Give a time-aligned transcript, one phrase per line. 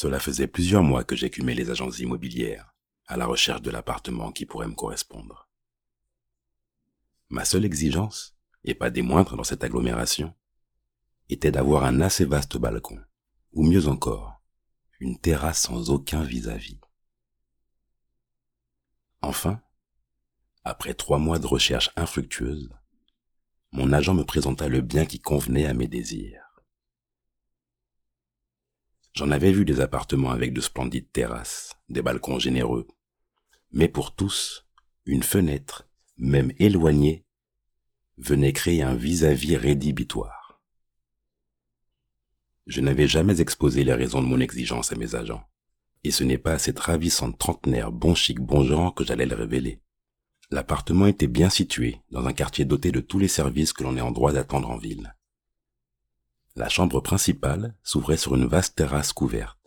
[0.00, 2.72] Cela faisait plusieurs mois que j'écumais les agences immobilières,
[3.08, 5.48] à la recherche de l'appartement qui pourrait me correspondre.
[7.30, 10.32] Ma seule exigence, et pas des moindres dans cette agglomération,
[11.28, 13.00] était d'avoir un assez vaste balcon,
[13.50, 14.40] ou mieux encore,
[15.00, 16.78] une terrasse sans aucun vis-à-vis.
[19.20, 19.60] Enfin,
[20.62, 22.70] après trois mois de recherche infructueuse,
[23.72, 26.47] mon agent me présenta le bien qui convenait à mes désirs.
[29.18, 32.86] J'en avais vu des appartements avec de splendides terrasses, des balcons généreux,
[33.72, 34.64] mais pour tous,
[35.06, 37.24] une fenêtre, même éloignée,
[38.16, 40.62] venait créer un vis-à-vis rédhibitoire.
[42.68, 45.42] Je n'avais jamais exposé les raisons de mon exigence à mes agents,
[46.04, 49.34] et ce n'est pas à cette ravissante trentenaire bon chic bon genre que j'allais le
[49.34, 49.80] révéler.
[50.52, 54.00] L'appartement était bien situé, dans un quartier doté de tous les services que l'on est
[54.00, 55.12] en droit d'attendre en ville.
[56.58, 59.57] La chambre principale s'ouvrait sur une vaste terrasse couverte,